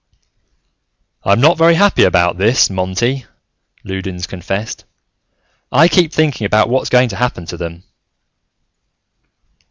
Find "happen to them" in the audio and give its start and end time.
7.17-7.83